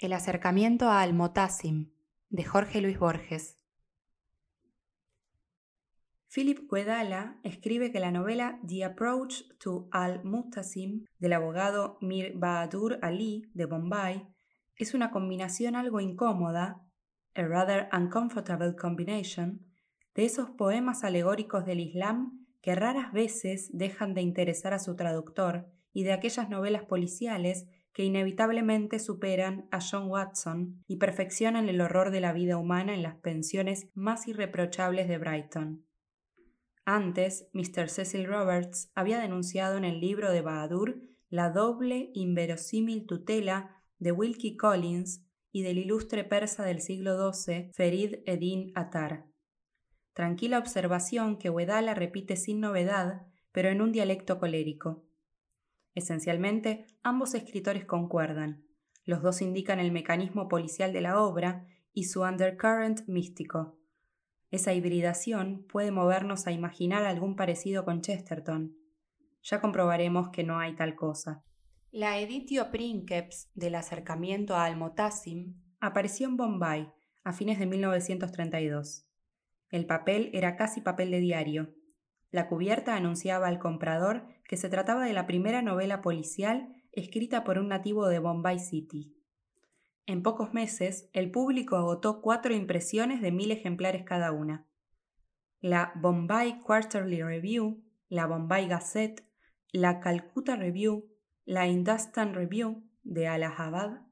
[0.00, 1.92] El acercamiento a Al-Motasim,
[2.30, 3.58] de Jorge Luis Borges.
[6.34, 13.50] Philip Guedala escribe que la novela The Approach to Al-Muttasim del abogado Mir Bahadur Ali
[13.52, 14.26] de Bombay
[14.74, 16.80] es una combinación algo incómoda,
[17.34, 19.66] a rather uncomfortable combination,
[20.14, 25.70] de esos poemas alegóricos del Islam que raras veces dejan de interesar a su traductor
[25.92, 32.10] y de aquellas novelas policiales que inevitablemente superan a John Watson y perfeccionan el horror
[32.10, 35.86] de la vida humana en las pensiones más irreprochables de Brighton.
[36.84, 37.88] Antes, Mr.
[37.88, 44.56] Cecil Roberts había denunciado en el libro de Bahadur la doble inverosímil tutela de Wilkie
[44.56, 49.26] Collins y del ilustre persa del siglo XII, Ferid Eddin Attar.
[50.12, 55.04] Tranquila observación que Wedala repite sin novedad, pero en un dialecto colérico.
[55.94, 58.64] Esencialmente, ambos escritores concuerdan.
[59.04, 63.78] Los dos indican el mecanismo policial de la obra y su undercurrent místico.
[64.50, 68.76] Esa hibridación puede movernos a imaginar algún parecido con Chesterton.
[69.42, 71.44] Ya comprobaremos que no hay tal cosa.
[71.92, 76.92] La Editio Princeps del acercamiento a Almotassim apareció en Bombay
[77.24, 79.06] a fines de 1932.
[79.70, 81.74] El papel era casi papel de diario,
[82.30, 87.58] la cubierta anunciaba al comprador que se trataba de la primera novela policial escrita por
[87.58, 89.16] un nativo de Bombay City.
[90.06, 94.66] En pocos meses, el público agotó cuatro impresiones de mil ejemplares cada una.
[95.60, 99.24] La Bombay Quarterly Review, la Bombay Gazette,
[99.72, 101.08] la Calcutta Review,
[101.44, 104.02] la Hindustan Review de Allahabad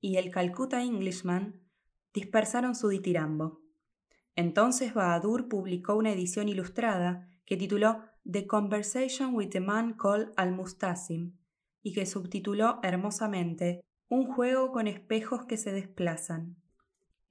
[0.00, 1.60] y el Calcutta Englishman
[2.12, 3.60] dispersaron su ditirambo.
[4.36, 11.36] Entonces Bahadur publicó una edición ilustrada que tituló The Conversation with the Man Called Al-Mustasim
[11.82, 16.56] y que subtituló hermosamente Un juego con espejos que se desplazan.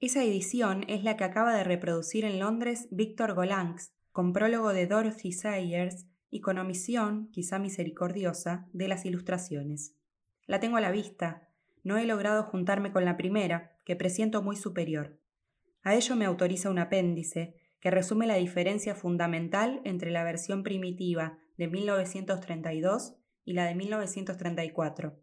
[0.00, 4.86] Esa edición es la que acaba de reproducir en Londres Víctor Golanx, con prólogo de
[4.86, 9.96] Dorothy Sayers y con omisión, quizá misericordiosa, de las ilustraciones.
[10.46, 11.48] La tengo a la vista.
[11.82, 15.18] No he logrado juntarme con la primera, que presiento muy superior.
[15.82, 21.36] A ello me autoriza un apéndice, que resume la diferencia fundamental entre la versión primitiva
[21.58, 23.14] de 1932
[23.44, 25.20] y la de 1934.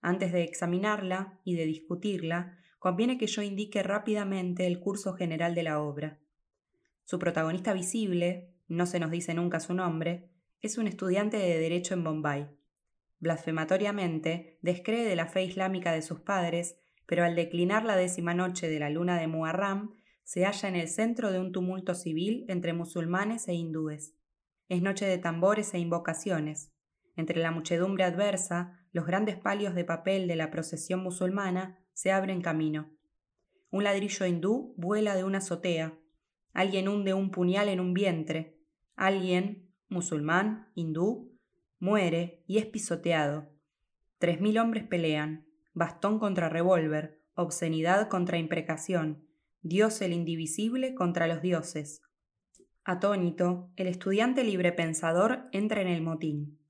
[0.00, 5.62] Antes de examinarla y de discutirla, conviene que yo indique rápidamente el curso general de
[5.62, 6.18] la obra.
[7.04, 10.30] Su protagonista visible, no se nos dice nunca su nombre,
[10.60, 12.48] es un estudiante de Derecho en Bombay.
[13.20, 18.68] Blasfematoriamente, descree de la fe islámica de sus padres, pero al declinar la décima noche
[18.68, 19.97] de la luna de Muharram,
[20.28, 24.14] se halla en el centro de un tumulto civil entre musulmanes e hindúes.
[24.68, 26.70] Es noche de tambores e invocaciones.
[27.16, 32.42] Entre la muchedumbre adversa, los grandes palios de papel de la procesión musulmana se abren
[32.42, 32.94] camino.
[33.70, 35.98] Un ladrillo hindú vuela de una azotea.
[36.52, 38.60] Alguien hunde un puñal en un vientre.
[38.96, 41.38] Alguien, musulmán, hindú,
[41.78, 43.50] muere y es pisoteado.
[44.18, 49.27] Tres mil hombres pelean, bastón contra revólver, obscenidad contra imprecación,
[49.62, 52.00] Dios el indivisible contra los dioses.
[52.84, 56.60] Atónito, el estudiante librepensador entra en el motín.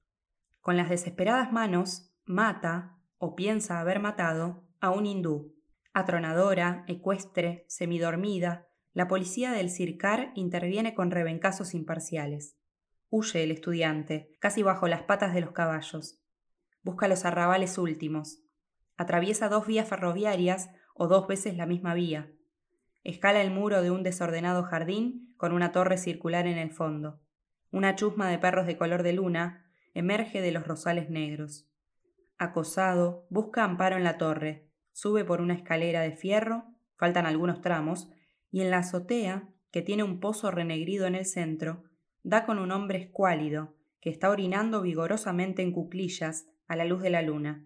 [0.62, 5.54] Con las desesperadas manos, mata, o piensa haber matado, a un hindú.
[5.93, 12.56] Atronadora, ecuestre, semidormida, la policía del circar interviene con rebencazos imparciales.
[13.10, 16.22] Huye el estudiante, casi bajo las patas de los caballos.
[16.82, 18.43] Busca los arrabales últimos.
[18.97, 22.32] Atraviesa dos vías ferroviarias o dos veces la misma vía
[23.04, 27.20] Escala el muro de un desordenado jardín con una torre circular en el fondo.
[27.70, 31.69] Una chusma de perros de color de luna emerge de los rosales negros.
[32.38, 36.66] Acosado, busca amparo en la torre, sube por una escalera de fierro,
[36.97, 38.10] faltan algunos tramos,
[38.50, 41.84] y en la azotea, que tiene un pozo renegrido en el centro,
[42.22, 47.10] da con un hombre escuálido, que está orinando vigorosamente en cuclillas a la luz de
[47.10, 47.65] la luna.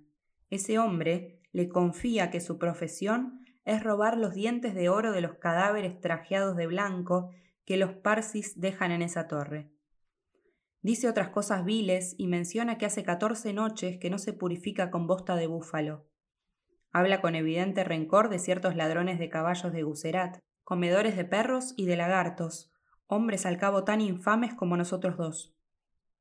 [0.51, 5.37] Ese hombre le confía que su profesión es robar los dientes de oro de los
[5.37, 7.31] cadáveres trajeados de blanco
[7.65, 9.71] que los parsis dejan en esa torre.
[10.81, 15.07] Dice otras cosas viles y menciona que hace catorce noches que no se purifica con
[15.07, 16.05] bosta de búfalo.
[16.93, 21.87] Habla con evidente rencor de ciertos ladrones de caballos de Guserat, comedores de perros y
[21.87, 22.73] de lagartos,
[23.07, 25.55] hombres al cabo tan infames como nosotros dos.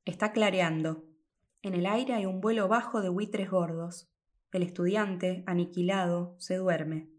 [0.05, 1.05] Está clareando.
[1.63, 4.11] En el aire hay un vuelo bajo de buitres gordos.
[4.51, 7.09] El estudiante, aniquilado, se duerme.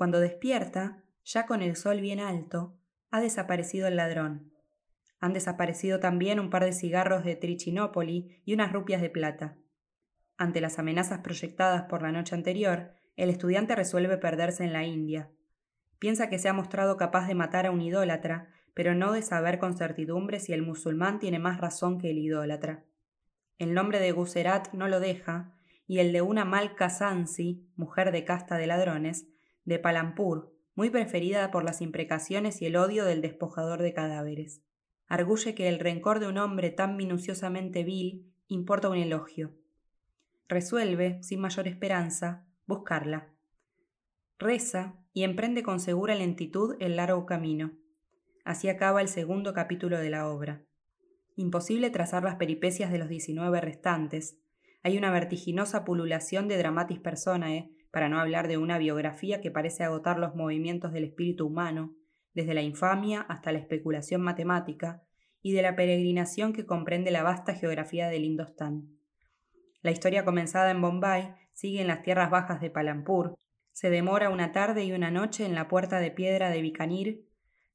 [0.00, 2.74] Cuando despierta, ya con el sol bien alto,
[3.10, 4.50] ha desaparecido el ladrón.
[5.18, 9.58] Han desaparecido también un par de cigarros de Trichinópoli y unas rupias de plata.
[10.38, 15.28] Ante las amenazas proyectadas por la noche anterior, el estudiante resuelve perderse en la India.
[15.98, 19.58] Piensa que se ha mostrado capaz de matar a un idólatra, pero no de saber
[19.58, 22.86] con certidumbre si el musulmán tiene más razón que el idólatra.
[23.58, 25.52] El nombre de Guserat no lo deja,
[25.86, 29.26] y el de una Malka Sansi, mujer de casta de ladrones,
[29.64, 34.62] de Palampur, muy preferida por las imprecaciones y el odio del despojador de cadáveres.
[35.06, 39.54] Arguye que el rencor de un hombre tan minuciosamente vil importa un elogio.
[40.48, 43.34] Resuelve, sin mayor esperanza, buscarla.
[44.38, 47.72] Reza y emprende con segura lentitud el largo camino.
[48.44, 50.64] Así acaba el segundo capítulo de la obra.
[51.36, 54.38] Imposible trazar las peripecias de los diecinueve restantes.
[54.82, 59.84] Hay una vertiginosa pululación de dramatis personae, para no hablar de una biografía que parece
[59.84, 61.94] agotar los movimientos del espíritu humano,
[62.34, 65.02] desde la infamia hasta la especulación matemática,
[65.42, 68.88] y de la peregrinación que comprende la vasta geografía del Indostán.
[69.82, 73.36] La historia comenzada en Bombay sigue en las tierras bajas de Palampur,
[73.72, 77.24] se demora una tarde y una noche en la puerta de piedra de Bikanir,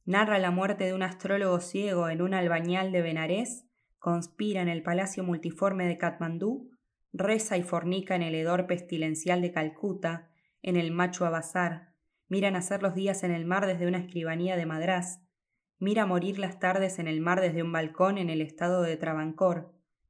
[0.05, 3.65] narra la muerte de un astrólogo ciego en un albañal de Benarés,
[3.97, 6.69] conspira en el palacio multiforme de Katmandú,
[7.17, 10.29] reza y fornica en el hedor pestilencial de Calcuta,
[10.61, 11.93] en el macho Abazar,
[12.27, 15.21] mira nacer los días en el mar desde una escribanía de Madrás,
[15.79, 19.67] mira morir las tardes en el mar desde un balcón en el estado de Travancore,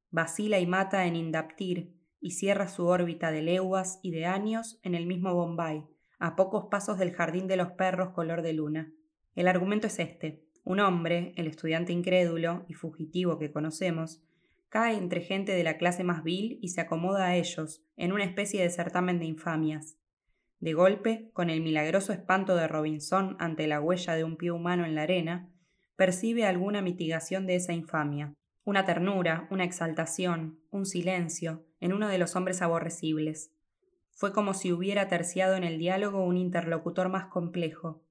[0.10, 4.96] vacila y mata en Indaptir y cierra su órbita de leguas y de años en
[4.96, 5.84] el mismo Bombay,
[6.18, 8.92] a pocos pasos del jardín de los perros color de luna.
[9.36, 10.44] El argumento es este.
[10.64, 14.24] Un hombre, el estudiante incrédulo y fugitivo que conocemos,
[14.70, 18.24] cae entre gente de la clase más vil y se acomoda a ellos, en una
[18.24, 19.98] especie de certamen de infamias.
[20.60, 24.86] De golpe, con el milagroso espanto de Robinson ante la huella de un pie humano
[24.86, 25.50] en la arena,
[25.96, 28.34] percibe alguna mitigación de esa infamia,
[28.64, 33.52] una ternura, una exaltación, un silencio, en uno de los hombres aborrecibles.
[34.12, 38.02] Fue como si hubiera terciado en el diálogo un interlocutor más complejo.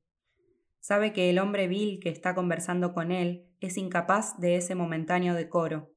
[0.80, 5.34] Sabe que el hombre vil que está conversando con él es incapaz de ese momentáneo
[5.34, 5.94] decoro.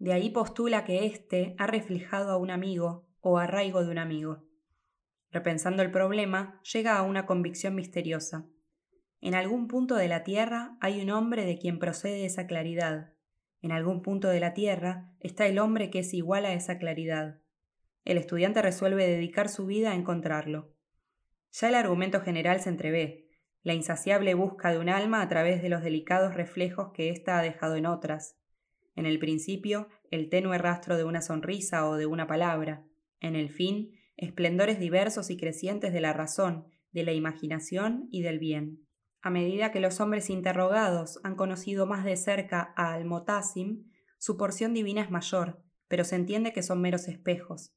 [0.00, 4.42] De ahí postula que éste ha reflejado a un amigo o arraigo de un amigo.
[5.30, 8.48] Repensando el problema, llega a una convicción misteriosa.
[9.20, 13.12] En algún punto de la Tierra hay un hombre de quien procede esa claridad,
[13.62, 17.40] en algún punto de la Tierra está el hombre que es igual a esa claridad.
[18.04, 20.74] El estudiante resuelve dedicar su vida a encontrarlo.
[21.52, 23.28] Ya el argumento general se entrevé,
[23.62, 27.42] la insaciable busca de un alma a través de los delicados reflejos que ésta ha
[27.42, 28.39] dejado en otras.
[29.00, 32.84] En el principio, el tenue rastro de una sonrisa o de una palabra.
[33.18, 38.38] En el fin, esplendores diversos y crecientes de la razón, de la imaginación y del
[38.38, 38.86] bien.
[39.22, 44.74] A medida que los hombres interrogados han conocido más de cerca a Al-Motasim, su porción
[44.74, 47.72] divina es mayor, pero se entiende que son meros espejos.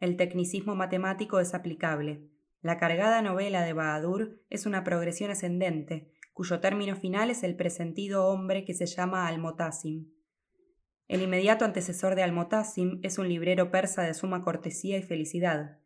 [0.00, 2.26] El tecnicismo matemático es aplicable.
[2.62, 8.26] La cargada novela de Bahadur es una progresión ascendente, cuyo término final es el presentido
[8.26, 10.10] hombre que se llama Al-Motasim.
[11.08, 15.78] El inmediato antecesor de Al-Motasim es un librero persa de suma cortesía y felicidad.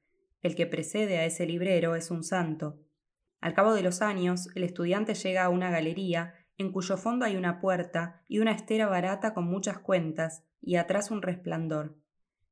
[0.43, 2.79] El que precede a ese librero es un santo,
[3.41, 7.37] al cabo de los años, el estudiante llega a una galería en cuyo fondo hay
[7.37, 11.97] una puerta y una estera barata con muchas cuentas y atrás un resplandor.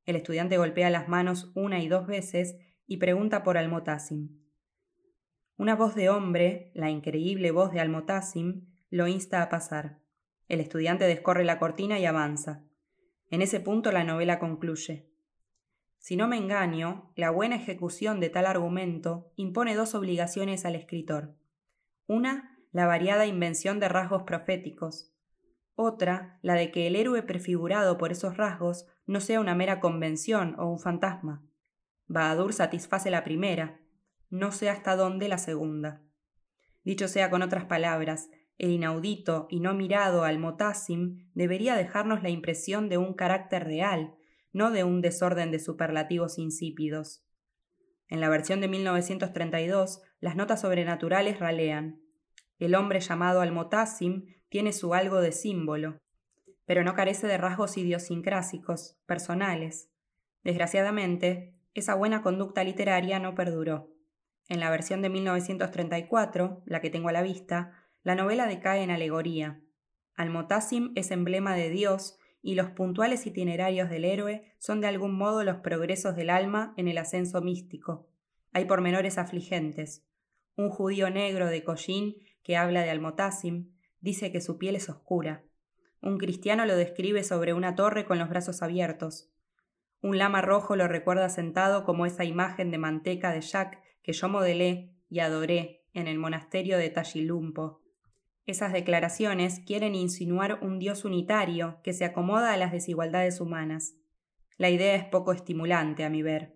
[0.05, 2.55] El estudiante golpea las manos una y dos veces
[2.85, 4.29] y pregunta por Almotasim.
[5.57, 9.99] Una voz de hombre, la increíble voz de Almotasim, lo insta a pasar.
[10.47, 12.63] El estudiante descorre la cortina y avanza.
[13.29, 15.09] En ese punto la novela concluye.
[15.99, 21.35] Si no me engaño, la buena ejecución de tal argumento impone dos obligaciones al escritor.
[22.07, 25.13] Una, la variada invención de rasgos proféticos.
[25.75, 30.55] Otra, la de que el héroe prefigurado por esos rasgos no sea una mera convención
[30.59, 31.43] o un fantasma.
[32.07, 33.81] Bahadur satisface la primera,
[34.29, 36.01] no sé hasta dónde la segunda.
[36.83, 42.29] Dicho sea con otras palabras, el inaudito y no mirado al motasim debería dejarnos la
[42.29, 44.15] impresión de un carácter real,
[44.51, 47.23] no de un desorden de superlativos insípidos.
[48.09, 52.01] En la versión de 1932, las notas sobrenaturales ralean.
[52.57, 55.97] El hombre llamado Almotasim tiene su algo de símbolo,
[56.65, 59.91] pero no carece de rasgos idiosincrásicos, personales.
[60.43, 63.93] Desgraciadamente, esa buena conducta literaria no perduró.
[64.49, 68.89] En la versión de 1934, la que tengo a la vista, la novela decae en
[68.89, 69.59] alegoría.
[70.15, 75.43] Almotasim es emblema de Dios y los puntuales itinerarios del héroe son de algún modo
[75.43, 78.07] los progresos del alma en el ascenso místico.
[78.53, 80.07] Hay pormenores afligentes.
[80.55, 85.43] Un judío negro de Collín que habla de Almotasim dice que su piel es oscura.
[86.01, 89.33] Un cristiano lo describe sobre una torre con los brazos abiertos.
[90.01, 94.29] Un lama rojo lo recuerda sentado como esa imagen de manteca de Jack que yo
[94.29, 97.81] modelé y adoré en el monasterio de Tashilumpo.
[98.47, 103.97] Esas declaraciones quieren insinuar un Dios unitario que se acomoda a las desigualdades humanas.
[104.55, 106.55] La idea es poco estimulante, a mi ver.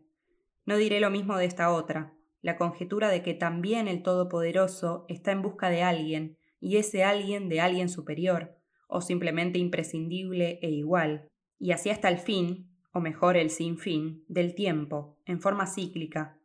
[0.65, 5.33] No diré lo mismo de esta otra, la conjetura de que también el Todopoderoso está
[5.33, 8.55] en busca de alguien, y ese alguien de alguien superior,
[8.88, 11.27] o simplemente imprescindible e igual,
[11.60, 16.39] y así hasta el fin, o mejor el sin fin, del tiempo, en forma cíclica.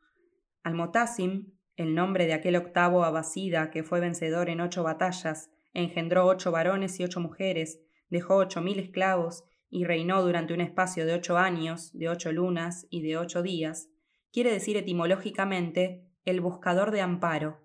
[0.65, 6.51] Al-Motasim, el nombre de aquel octavo abasida que fue vencedor en ocho batallas, engendró ocho
[6.51, 11.37] varones y ocho mujeres, dejó ocho mil esclavos y reinó durante un espacio de ocho
[11.37, 13.91] años, de ocho lunas y de ocho días,
[14.33, 17.61] quiere decir etimológicamente el buscador de amparo.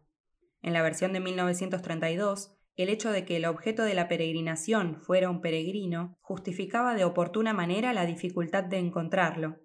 [0.62, 5.30] En la versión de 1932, el hecho de que el objeto de la peregrinación fuera
[5.30, 9.60] un peregrino justificaba de oportuna manera la dificultad de encontrarlo.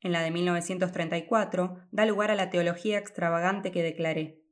[0.00, 4.42] En la de 1934 da lugar a la teología extravagante que declaré.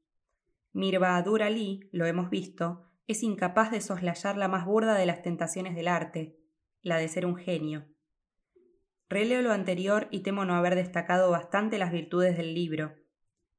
[0.73, 5.23] Mirba Adur Ali, lo hemos visto, es incapaz de soslayar la más burda de las
[5.23, 6.37] tentaciones del arte,
[6.83, 7.87] la de ser un genio.
[9.09, 12.95] Releo lo anterior y temo no haber destacado bastante las virtudes del libro.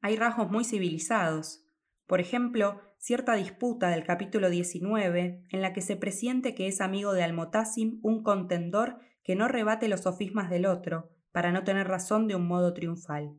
[0.02, 1.64] Hay rasgos muy civilizados.
[2.06, 7.14] Por ejemplo, cierta disputa del capítulo 19, en la que se presiente que es amigo
[7.14, 12.28] de Almotasim un contendor que no rebate los sofismas del otro, para no tener razón
[12.28, 13.38] de un modo triunfal.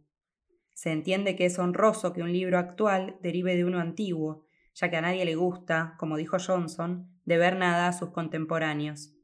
[0.72, 4.96] Se entiende que es honroso que un libro actual derive de uno antiguo, ya que
[4.96, 9.16] a nadie le gusta, como dijo Johnson, deber nada a sus contemporáneos.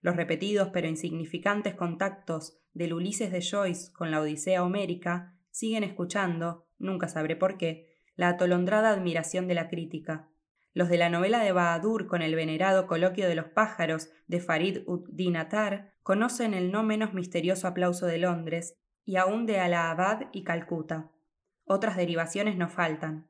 [0.00, 6.66] Los repetidos pero insignificantes contactos del Ulises de Joyce con la Odisea homérica siguen escuchando,
[6.78, 10.30] nunca sabré por qué, la atolondrada admiración de la crítica.
[10.72, 14.78] Los de la novela de Bahadur con el venerado coloquio de los pájaros de Farid
[14.86, 18.74] ud-Din Attar conocen el no menos misterioso aplauso de Londres
[19.06, 21.10] y aún de Allahabad y Calcuta.
[21.64, 23.26] Otras derivaciones no faltan.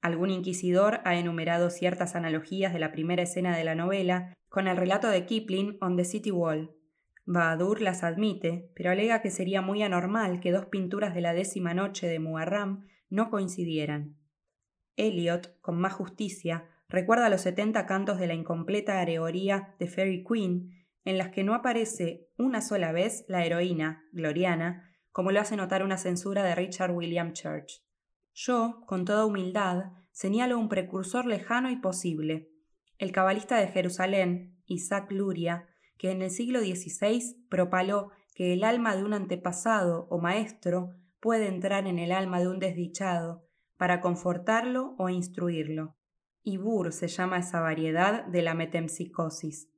[0.00, 4.78] Algún inquisidor ha enumerado ciertas analogías de la primera escena de la novela con el
[4.78, 6.74] relato de Kipling on the City Wall.
[7.26, 11.74] Bahadur las admite, pero alega que sería muy anormal que dos pinturas de la décima
[11.74, 14.16] noche de Muharram no coincidieran.
[14.96, 20.77] Eliot, con más justicia, recuerda los setenta cantos de la incompleta areoría de Fairy Queen,
[21.08, 25.82] en las que no aparece una sola vez la heroína, Gloriana, como lo hace notar
[25.82, 27.82] una censura de Richard William Church.
[28.34, 32.50] Yo, con toda humildad, señalo un precursor lejano y posible,
[32.98, 38.94] el cabalista de Jerusalén, Isaac Luria, que en el siglo XVI propaló que el alma
[38.94, 43.48] de un antepasado o maestro puede entrar en el alma de un desdichado
[43.78, 45.96] para confortarlo o instruirlo.
[46.42, 49.70] Ibur se llama esa variedad de la metempsicosis.